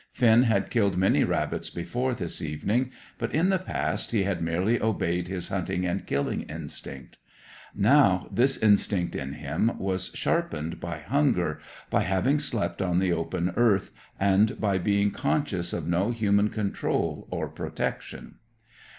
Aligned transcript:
Finn 0.13 0.41
had 0.41 0.71
killed 0.71 0.97
many 0.97 1.23
rabbits 1.23 1.69
before 1.69 2.15
this 2.15 2.41
evening; 2.41 2.89
but 3.19 3.31
in 3.35 3.49
the 3.49 3.59
past 3.59 4.09
he 4.11 4.23
had 4.23 4.41
merely 4.41 4.81
obeyed 4.81 5.27
his 5.27 5.49
hunting 5.49 5.85
and 5.85 6.07
killing 6.07 6.41
instinct. 6.49 7.19
Now 7.75 8.27
this 8.31 8.57
instinct 8.57 9.15
in 9.15 9.33
him 9.33 9.73
was 9.77 10.09
sharpened 10.15 10.79
by 10.79 11.01
hunger, 11.01 11.59
by 11.91 12.01
having 12.01 12.39
slept 12.39 12.81
on 12.81 12.97
the 12.97 13.13
open 13.13 13.51
earth, 13.55 13.91
and 14.19 14.59
by 14.59 14.79
being 14.79 15.11
conscious 15.11 15.71
of 15.71 15.87
no 15.87 16.09
human 16.09 16.49
control 16.49 17.27
or 17.29 17.47
protection. 17.47 18.37